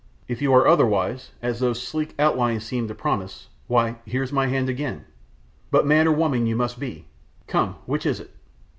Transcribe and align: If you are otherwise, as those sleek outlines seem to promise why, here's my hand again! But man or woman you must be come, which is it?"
If 0.27 0.41
you 0.41 0.51
are 0.55 0.67
otherwise, 0.67 1.29
as 1.43 1.59
those 1.59 1.79
sleek 1.79 2.15
outlines 2.17 2.63
seem 2.65 2.87
to 2.87 2.95
promise 2.95 3.49
why, 3.67 3.97
here's 4.03 4.33
my 4.33 4.47
hand 4.47 4.67
again! 4.67 5.05
But 5.69 5.85
man 5.85 6.07
or 6.07 6.11
woman 6.11 6.47
you 6.47 6.55
must 6.55 6.79
be 6.79 7.05
come, 7.45 7.75
which 7.85 8.07
is 8.07 8.19
it?" 8.19 8.31